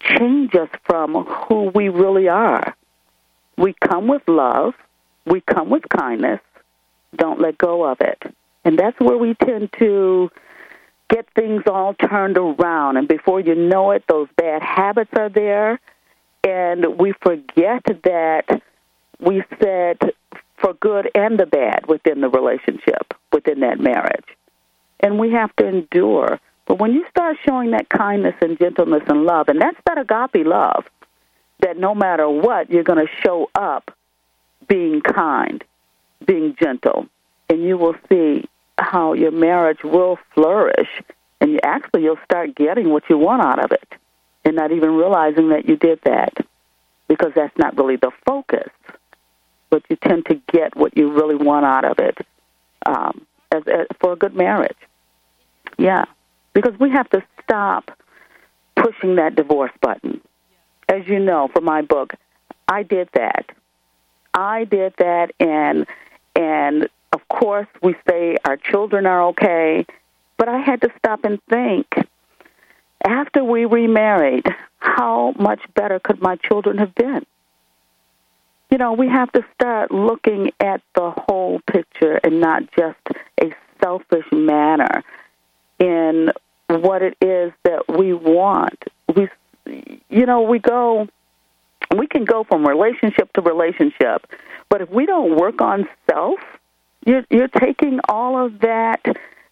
[0.01, 2.75] change us from who we really are.
[3.57, 4.75] We come with love,
[5.27, 6.41] we come with kindness,
[7.17, 8.21] don't let go of it.
[8.65, 10.31] And that's where we tend to
[11.13, 12.97] get things all turned around.
[12.97, 15.79] And before you know it, those bad habits are there.
[16.45, 18.63] And we forget that
[19.21, 19.99] we said
[20.59, 24.27] for good and the bad within the relationship, within that marriage.
[25.01, 29.25] And we have to endure but when you start showing that kindness and gentleness and
[29.25, 30.85] love, and that's that agape love,
[31.61, 33.91] that no matter what, you're going to show up
[34.69, 35.63] being kind,
[36.25, 37.09] being gentle,
[37.49, 38.49] and you will see
[38.79, 40.89] how your marriage will flourish
[41.41, 43.95] and you actually you'll start getting what you want out of it
[44.45, 46.35] and not even realizing that you did that
[47.09, 48.71] because that's not really the focus.
[49.71, 52.19] But you tend to get what you really want out of it
[52.87, 54.77] um, as, as for a good marriage.
[55.79, 56.05] Yeah.
[56.53, 57.91] Because we have to stop
[58.77, 60.21] pushing that divorce button.
[60.89, 62.15] As you know from my book
[62.69, 63.47] i did that.
[64.35, 65.87] I did that and
[66.35, 69.85] and of course we say our children are okay
[70.37, 71.87] but I had to stop and think
[73.05, 74.47] after we remarried,
[74.79, 77.25] how much better could my children have been?
[78.71, 82.99] You know, we have to start looking at the whole picture and not just
[83.41, 85.03] a selfish manner
[85.79, 86.31] in
[86.69, 88.83] what it is that we want.
[89.15, 89.29] We,
[90.09, 91.07] you know, we go,
[91.95, 94.27] we can go from relationship to relationship,
[94.71, 96.41] but if we don't work on self,
[97.05, 99.01] you're, you're taking all of that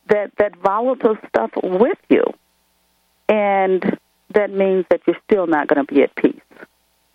[0.09, 2.25] that that volatile stuff with you,
[3.29, 3.99] and
[4.35, 6.41] that means that you're still not going to be at peace.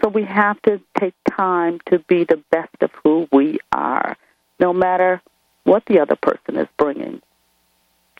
[0.04, 4.16] So we have to take time to be the best of who we are,
[4.60, 5.22] no matter
[5.64, 7.22] what the other person is bringing.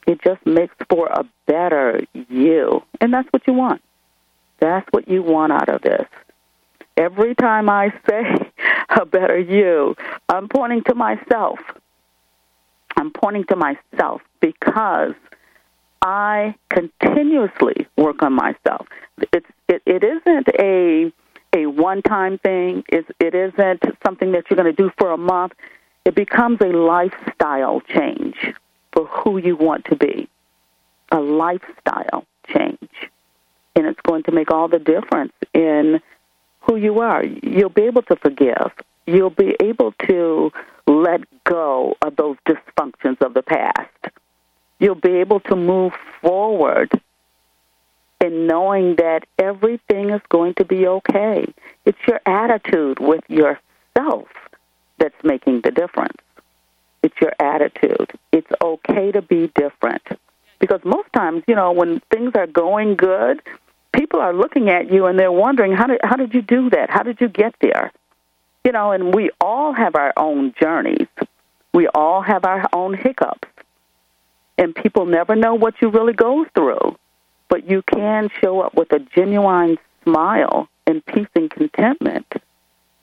[0.08, 3.82] It just makes for a better you, and that's what you want.
[4.60, 6.06] That's what you want out of this.
[6.98, 8.52] Every time I say
[8.90, 9.96] a better you,
[10.30, 11.60] I'm pointing to myself
[12.98, 15.14] I'm pointing to myself because
[16.02, 18.88] I continuously work on myself.
[19.34, 21.12] It's it, it isn't a
[21.56, 22.84] a one time thing.
[22.90, 25.54] It, it isn't something that you're going to do for a month.
[26.04, 28.36] It becomes a lifestyle change
[28.94, 30.30] for who you want to be.
[31.12, 32.90] A lifestyle change.
[33.76, 36.02] And it's going to make all the difference in
[36.62, 37.24] who you are.
[37.24, 38.72] You'll be able to forgive.
[39.08, 40.52] You'll be able to
[40.88, 43.90] let go of those dysfunctions of the past.
[44.80, 46.92] You'll be able to move forward
[48.22, 51.46] in knowing that everything is going to be okay.
[51.86, 54.28] It's your attitude with yourself
[54.98, 56.18] that's making the difference.
[57.04, 58.12] It's your attitude.
[58.32, 60.02] It's okay to be different.
[60.60, 63.42] Because most times, you know, when things are going good,
[63.94, 66.90] people are looking at you and they're wondering, how did, how did you do that?
[66.90, 67.92] How did you get there?
[68.66, 71.08] You know, and we all have our own journeys.
[71.72, 73.48] We all have our own hiccups.
[74.58, 76.98] And people never know what you really go through.
[77.48, 82.26] But you can show up with a genuine smile and peace and contentment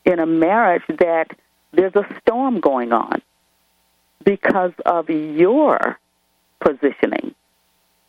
[0.04, 1.28] in a marriage that
[1.72, 3.22] there's a storm going on
[4.24, 5.98] because of your
[6.60, 7.36] positioning.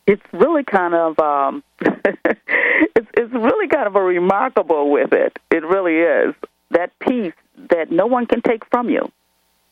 [0.08, 5.38] It's really kind of um, it's it's really kind of a remarkable with it.
[5.51, 6.36] It really is
[6.72, 7.34] that peace
[7.70, 9.12] that no one can take from you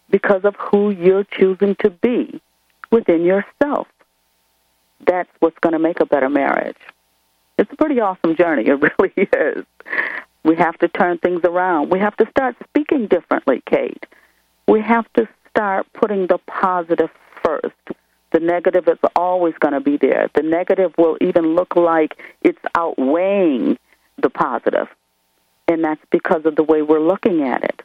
[0.09, 2.41] because of who you're choosing to be
[2.91, 3.87] within yourself.
[5.05, 6.77] That's what's going to make a better marriage.
[7.57, 8.67] It's a pretty awesome journey.
[8.67, 9.65] It really is.
[10.43, 11.89] We have to turn things around.
[11.91, 14.05] We have to start speaking differently, Kate.
[14.67, 17.09] We have to start putting the positive
[17.43, 17.75] first.
[18.31, 20.29] The negative is always going to be there.
[20.33, 23.77] The negative will even look like it's outweighing
[24.21, 24.87] the positive.
[25.71, 27.81] And that's because of the way we're looking at it.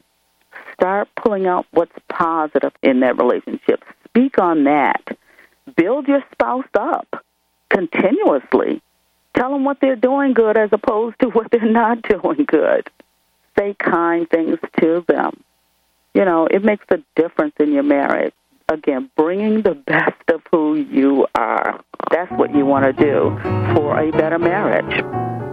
[0.74, 3.84] Start pulling out what's positive in that relationship.
[4.08, 5.16] Speak on that.
[5.76, 7.24] Build your spouse up
[7.70, 8.82] continuously.
[9.36, 12.90] Tell them what they're doing good as opposed to what they're not doing good.
[13.56, 15.42] Say kind things to them.
[16.12, 18.34] You know, it makes a difference in your marriage.
[18.68, 21.80] Again, bringing the best of who you are.
[22.10, 23.38] That's what you want to do
[23.74, 25.45] for a better marriage.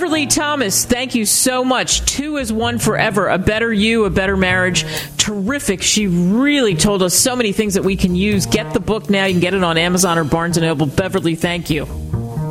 [0.00, 2.00] Beverly Thomas, thank you so much.
[2.06, 3.28] Two is one forever.
[3.28, 4.86] A better you, a better marriage.
[5.18, 5.82] Terrific.
[5.82, 8.46] She really told us so many things that we can use.
[8.46, 9.26] Get the book now.
[9.26, 10.86] You can get it on Amazon or Barnes and Noble.
[10.86, 11.84] Beverly, thank you.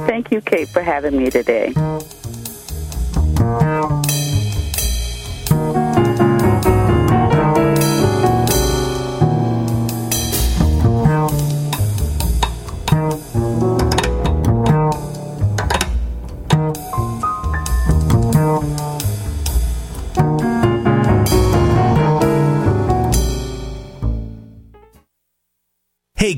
[0.06, 1.74] Thank you, Kate, for having me today.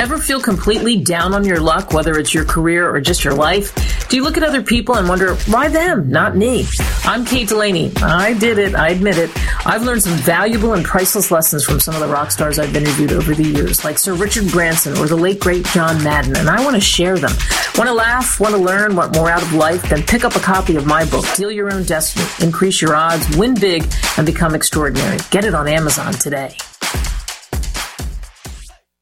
[0.00, 4.08] Ever feel completely down on your luck, whether it's your career or just your life?
[4.08, 6.66] Do you look at other people and wonder, why them, not me?
[7.04, 7.92] I'm Kate Delaney.
[7.98, 8.74] I did it.
[8.74, 9.30] I admit it.
[9.66, 13.12] I've learned some valuable and priceless lessons from some of the rock stars I've interviewed
[13.12, 16.64] over the years, like Sir Richard Branson or the late great John Madden, and I
[16.64, 17.32] want to share them.
[17.76, 18.40] Want to laugh?
[18.40, 18.96] Want to learn?
[18.96, 19.86] Want more out of life?
[19.90, 23.36] Then pick up a copy of my book, Deal Your Own Destiny, Increase Your Odds,
[23.36, 23.84] Win Big,
[24.16, 25.18] and Become Extraordinary.
[25.30, 26.56] Get it on Amazon today.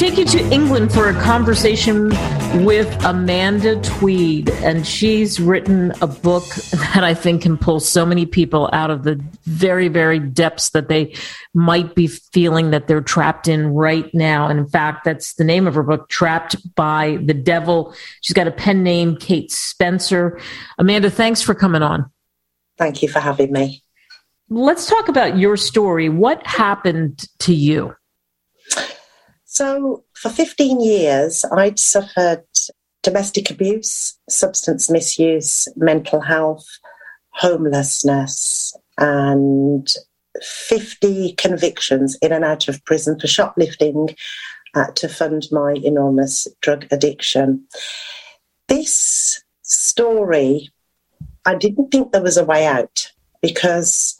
[0.00, 2.08] Take you to England for a conversation
[2.64, 6.46] with Amanda Tweed, and she's written a book
[6.94, 10.88] that I think can pull so many people out of the very, very depths that
[10.88, 11.14] they
[11.52, 14.48] might be feeling that they're trapped in right now.
[14.48, 17.94] And in fact, that's the name of her book, Trapped by the Devil.
[18.22, 20.40] She's got a pen name, Kate Spencer.
[20.78, 22.10] Amanda, thanks for coming on.
[22.78, 23.82] Thank you for having me.
[24.48, 26.08] Let's talk about your story.
[26.08, 27.94] What happened to you?
[29.52, 32.44] So, for 15 years, I'd suffered
[33.02, 36.64] domestic abuse, substance misuse, mental health,
[37.30, 39.88] homelessness, and
[40.40, 44.14] 50 convictions in and out of prison for shoplifting
[44.76, 47.64] uh, to fund my enormous drug addiction.
[48.68, 50.70] This story,
[51.44, 53.10] I didn't think there was a way out
[53.42, 54.16] because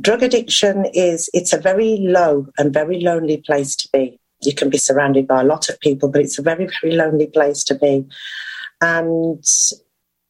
[0.00, 4.70] drug addiction is it's a very low and very lonely place to be you can
[4.70, 7.74] be surrounded by a lot of people, but it's a very, very lonely place to
[7.74, 8.06] be.
[8.80, 9.44] And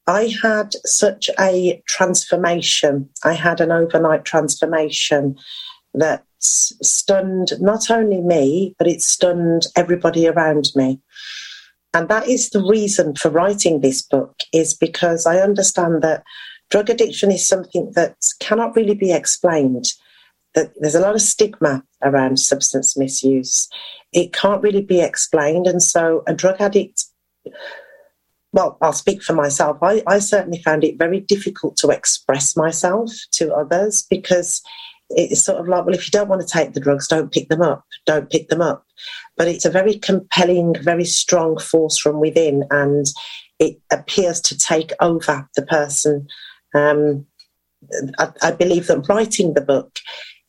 [0.06, 3.08] I had such a transformation.
[3.24, 5.36] I had an overnight transformation
[5.94, 11.00] that stunned not only me, but it stunned everybody around me.
[11.94, 16.24] And that is the reason for writing this book, is because I understand that
[16.70, 19.92] drug addiction is something that cannot really be explained.
[20.54, 23.68] That there's a lot of stigma around substance misuse
[24.12, 25.66] it can't really be explained.
[25.66, 27.04] And so a drug addict
[28.54, 29.78] well, I'll speak for myself.
[29.80, 34.60] I, I certainly found it very difficult to express myself to others because
[35.08, 37.48] it's sort of like, well, if you don't want to take the drugs, don't pick
[37.48, 37.86] them up.
[38.04, 38.84] Don't pick them up.
[39.38, 43.06] But it's a very compelling, very strong force from within, and
[43.58, 46.28] it appears to take over the person.
[46.74, 47.24] Um,
[48.18, 49.98] I, I believe that writing the book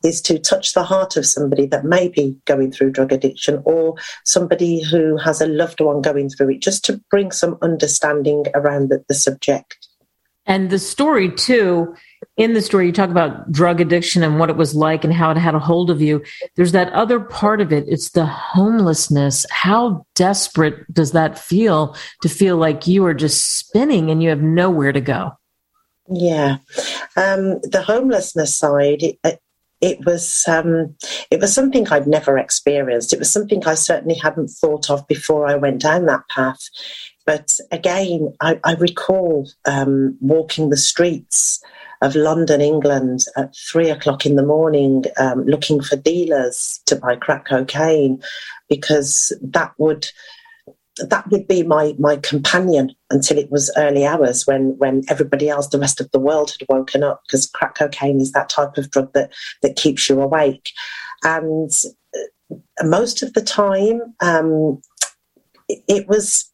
[0.04, 3.96] is to touch the heart of somebody that may be going through drug addiction or
[4.24, 8.90] somebody who has a loved one going through it, just to bring some understanding around
[8.90, 9.88] the, the subject.
[10.46, 11.94] And the story, too,
[12.36, 15.30] in the story, you talk about drug addiction and what it was like and how
[15.30, 16.22] it had a hold of you.
[16.54, 17.84] There's that other part of it.
[17.88, 19.46] It's the homelessness.
[19.50, 24.42] How desperate does that feel to feel like you are just spinning and you have
[24.42, 25.32] nowhere to go?
[26.10, 26.58] Yeah.
[27.16, 29.40] Um, the homelessness side, it,
[29.84, 30.96] it was um,
[31.30, 33.12] it was something I'd never experienced.
[33.12, 36.70] It was something I certainly hadn't thought of before I went down that path.
[37.26, 41.62] But again, I, I recall um, walking the streets
[42.00, 47.16] of London, England, at three o'clock in the morning, um, looking for dealers to buy
[47.16, 48.22] crack cocaine,
[48.70, 50.08] because that would
[50.98, 55.68] that would be my my companion until it was early hours when when everybody else
[55.68, 58.90] the rest of the world had woken up because crack cocaine is that type of
[58.90, 59.32] drug that
[59.62, 60.70] that keeps you awake.
[61.24, 61.70] And
[62.14, 64.80] uh, most of the time um,
[65.68, 66.50] it, it was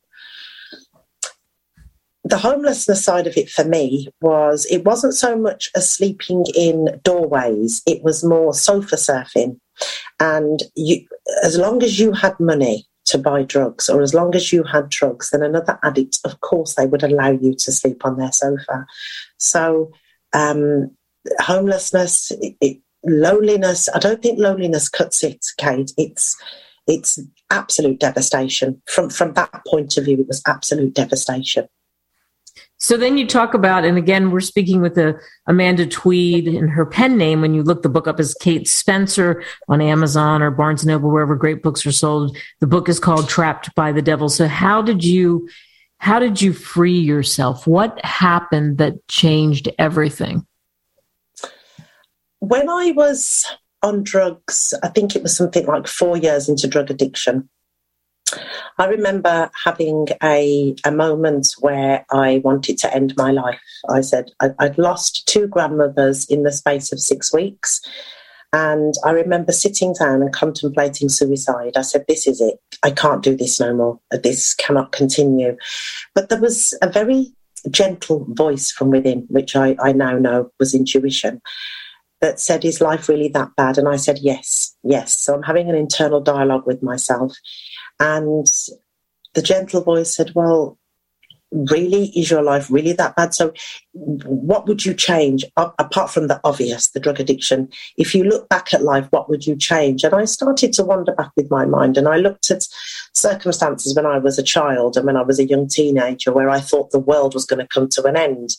[2.25, 7.01] the homelessness side of it for me was it wasn't so much a sleeping in
[7.03, 9.59] doorways it was more sofa surfing.
[10.19, 11.07] And you
[11.45, 14.89] as long as you had money to buy drugs, or as long as you had
[14.89, 18.87] drugs, then another addict, of course, they would allow you to sleep on their sofa.
[19.39, 19.93] So,
[20.33, 20.91] um,
[21.39, 23.89] homelessness, it, it, loneliness.
[23.95, 25.93] I don't think loneliness cuts it, Kate.
[25.97, 26.37] It's
[26.87, 28.81] it's absolute devastation.
[28.87, 31.67] From from that point of view, it was absolute devastation.
[32.83, 34.99] So then you talk about, and again, we're speaking with
[35.47, 37.43] Amanda Tweed and her pen name.
[37.43, 41.11] When you look the book up as Kate Spencer on Amazon or Barnes and Noble,
[41.11, 44.31] wherever great books are sold, the book is called Trapped by the Devil.
[44.31, 45.47] So how did you,
[45.99, 47.67] how did you free yourself?
[47.67, 50.47] What happened that changed everything?
[52.39, 53.45] When I was
[53.83, 57.51] on drugs, I think it was something like four years into drug addiction.
[58.79, 63.61] I remember having a, a moment where I wanted to end my life.
[63.89, 67.81] I said I'd lost two grandmothers in the space of six weeks.
[68.53, 71.77] And I remember sitting down and contemplating suicide.
[71.77, 72.59] I said, This is it.
[72.83, 74.01] I can't do this no more.
[74.11, 75.57] This cannot continue.
[76.15, 77.33] But there was a very
[77.71, 81.41] gentle voice from within, which I, I now know was intuition,
[82.21, 83.79] that said, Is life really that bad?
[83.79, 85.17] And I said, Yes, yes.
[85.17, 87.33] So I'm having an internal dialogue with myself.
[88.01, 88.47] And
[89.35, 90.79] the gentle voice said, Well,
[91.53, 92.07] really?
[92.11, 93.35] Is your life really that bad?
[93.35, 93.53] So,
[93.93, 97.69] what would you change apart from the obvious, the drug addiction?
[97.97, 100.05] If you look back at life, what would you change?
[100.05, 102.67] And I started to wander back with my mind and I looked at
[103.15, 106.61] circumstances when I was a child and when I was a young teenager where I
[106.61, 108.51] thought the world was going to come to an end.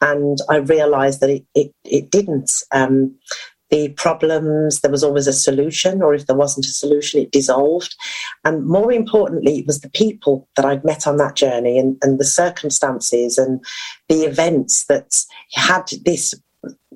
[0.00, 2.50] And I realized that it, it, it didn't.
[2.72, 3.16] Um,
[3.70, 7.94] the problems, there was always a solution, or if there wasn't a solution, it dissolved.
[8.44, 12.18] And more importantly, it was the people that I'd met on that journey and, and
[12.18, 13.64] the circumstances and
[14.08, 16.34] the events that had this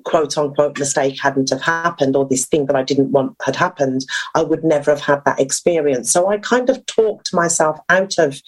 [0.03, 4.05] quote unquote mistake hadn't have happened or this thing that I didn't want had happened,
[4.35, 6.11] I would never have had that experience.
[6.11, 8.41] So I kind of talked myself out of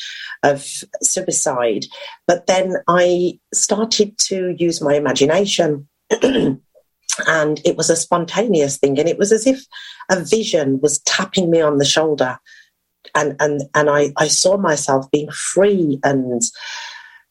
[0.43, 0.67] of
[1.01, 1.85] suicide,
[2.27, 5.87] but then I started to use my imagination.
[7.27, 9.65] and it was a spontaneous thing and it was as if
[10.09, 12.37] a vision was tapping me on the shoulder.
[13.13, 16.41] And and and I, I saw myself being free and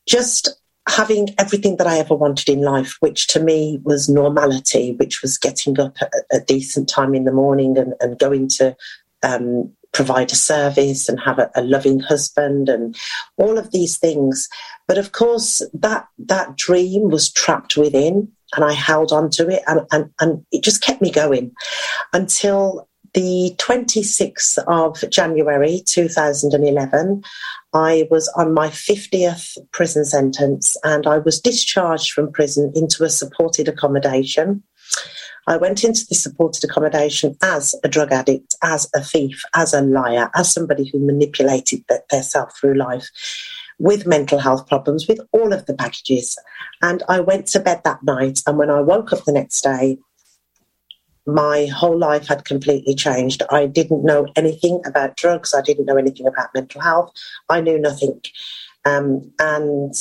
[0.08, 0.48] just
[0.88, 5.38] having everything that I ever wanted in life, which to me was normality, which was
[5.38, 8.76] getting up at a decent time in the morning and, and going to
[9.22, 12.96] um, provide a service and have a, a, loving husband and
[13.38, 14.48] all of these things.
[14.86, 19.62] But of course, that that dream was trapped within and I held on to it
[19.66, 21.52] and, and, and it just kept me going
[22.12, 27.22] until the 26th of January 2011.
[27.72, 33.10] I was on my 50th prison sentence and I was discharged from prison into a
[33.10, 34.62] supported accommodation.
[35.46, 39.82] I went into the supported accommodation as a drug addict, as a thief, as a
[39.82, 43.08] liar, as somebody who manipulated themselves through life
[43.78, 46.38] with mental health problems, with all of the baggages.
[46.80, 48.40] And I went to bed that night.
[48.46, 49.98] And when I woke up the next day,
[51.26, 53.42] my whole life had completely changed.
[53.50, 55.54] I didn't know anything about drugs.
[55.54, 57.12] I didn't know anything about mental health.
[57.48, 58.20] I knew nothing.
[58.84, 59.94] Um, and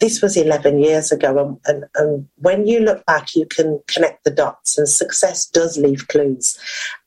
[0.00, 1.38] this was 11 years ago.
[1.38, 5.78] And, and, and, when you look back, you can connect the dots, and success does
[5.78, 6.58] leave clues.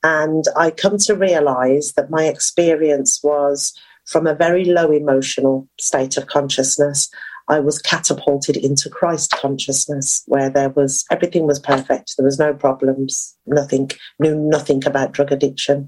[0.03, 3.73] And I come to realize that my experience was
[4.05, 7.09] from a very low emotional state of consciousness.
[7.49, 12.15] I was catapulted into Christ consciousness, where there was everything was perfect.
[12.17, 15.87] There was no problems, nothing, knew nothing about drug addiction.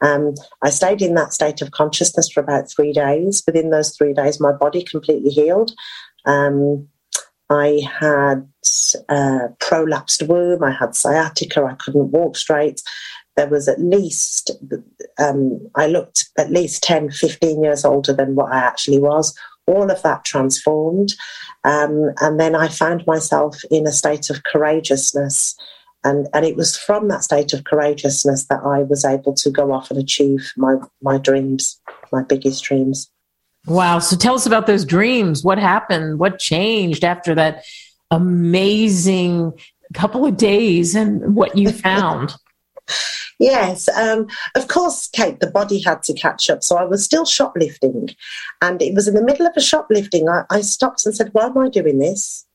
[0.00, 3.42] Um, I stayed in that state of consciousness for about three days.
[3.44, 5.72] Within those three days, my body completely healed.
[6.26, 6.88] Um,
[7.50, 8.48] I had
[9.08, 10.62] a prolapsed womb.
[10.62, 11.64] I had sciatica.
[11.64, 12.80] I couldn't walk straight.
[13.36, 14.52] There was at least,
[15.18, 19.36] um, I looked at least 10, 15 years older than what I actually was.
[19.66, 21.14] All of that transformed.
[21.64, 25.56] Um, and then I found myself in a state of courageousness.
[26.04, 29.72] And, and it was from that state of courageousness that I was able to go
[29.72, 31.80] off and achieve my, my dreams,
[32.12, 33.10] my biggest dreams.
[33.66, 33.98] Wow.
[33.98, 35.44] So tell us about those dreams.
[35.44, 36.18] What happened?
[36.18, 37.64] What changed after that
[38.10, 39.52] amazing
[39.94, 42.34] couple of days and what you found?
[43.38, 43.88] yes.
[43.88, 46.62] Um, of course, Kate, the body had to catch up.
[46.62, 48.10] So I was still shoplifting.
[48.62, 50.28] And it was in the middle of a shoplifting.
[50.28, 52.46] I, I stopped and said, Why am I doing this?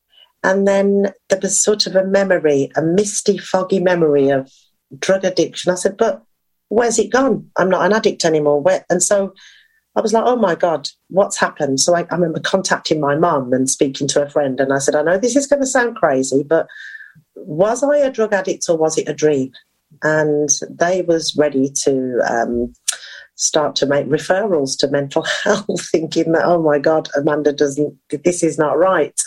[0.44, 4.52] And then there was sort of a memory, a misty, foggy memory of
[5.00, 5.72] drug addiction.
[5.72, 6.24] I said, But
[6.70, 7.52] where's it gone?
[7.58, 8.62] I'm not an addict anymore.
[8.62, 8.86] Where?
[8.90, 9.34] And so
[9.96, 11.80] I was like, oh my God, what's happened?
[11.80, 14.60] So I, I remember contacting my mum and speaking to a friend.
[14.60, 16.68] And I said, I know this is going to sound crazy, but
[17.36, 19.52] was I a drug addict or was it a dream?
[20.04, 22.74] And they was ready to um,
[23.36, 28.44] start to make referrals to mental health, thinking that, oh my God, Amanda doesn't, this
[28.44, 29.20] is not right.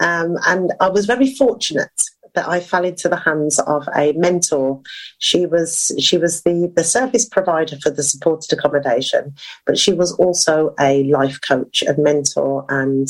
[0.00, 1.90] Um, and I was very fortunate
[2.34, 4.80] that I fell into the hands of a mentor.
[5.18, 9.34] She was she was the the service provider for the supported accommodation,
[9.66, 13.08] but she was also a life coach and mentor, and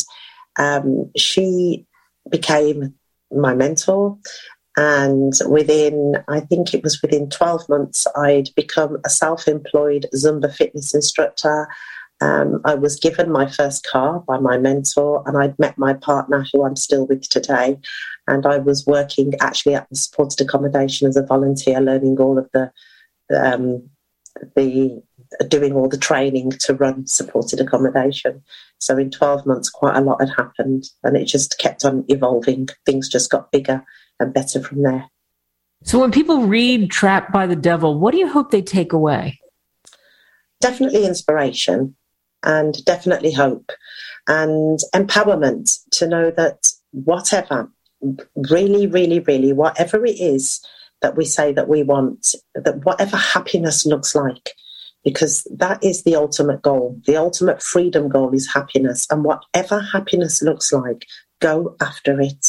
[0.59, 1.87] um, she
[2.31, 2.95] became
[3.31, 4.19] my mentor.
[4.77, 10.55] And within, I think it was within 12 months, I'd become a self employed Zumba
[10.55, 11.69] fitness instructor.
[12.21, 16.45] Um, I was given my first car by my mentor, and I'd met my partner,
[16.53, 17.79] who I'm still with today.
[18.27, 22.49] And I was working actually at the supported accommodation as a volunteer, learning all of
[22.53, 22.73] the
[23.35, 23.89] um,
[24.57, 25.03] the
[25.49, 28.43] doing all the training to run supported accommodation.
[28.79, 32.69] So in 12 months, quite a lot had happened, and it just kept on evolving.
[32.85, 33.85] Things just got bigger
[34.19, 35.09] and better from there.
[35.85, 39.39] So when people read Trapped by the Devil, what do you hope they take away?
[40.61, 41.95] Definitely inspiration
[42.43, 43.73] and definitely hope
[44.29, 47.71] and empowerment to know that whatever,
[48.37, 50.65] really, really, really, whatever it is
[51.01, 54.51] that we say that we want, that whatever happiness looks like,
[55.03, 57.01] because that is the ultimate goal.
[57.07, 59.07] The ultimate freedom goal is happiness.
[59.11, 61.07] And whatever happiness looks like,
[61.41, 62.47] go after it.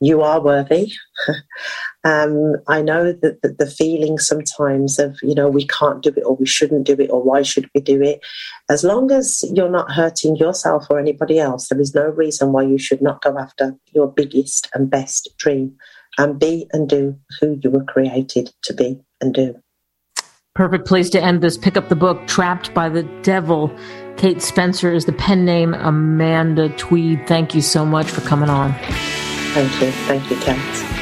[0.00, 0.92] You are worthy.
[2.04, 6.22] um, I know that the, the feeling sometimes of, you know, we can't do it
[6.24, 8.20] or we shouldn't do it or why should we do it.
[8.68, 12.62] As long as you're not hurting yourself or anybody else, there is no reason why
[12.62, 15.76] you should not go after your biggest and best dream
[16.18, 19.54] and be and do who you were created to be and do.
[20.54, 21.58] Perfect place to end this.
[21.58, 23.76] Pick up the book, Trapped by the Devil
[24.16, 27.26] Kate Spencer is the pen name Amanda Tweed.
[27.26, 28.72] Thank you so much for coming on.
[29.52, 29.90] Thank you.
[29.90, 30.94] Thank you, Kate.